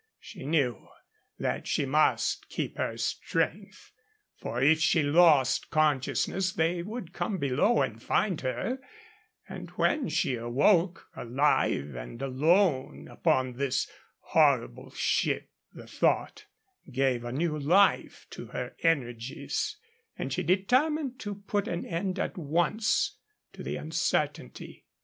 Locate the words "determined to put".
20.41-21.67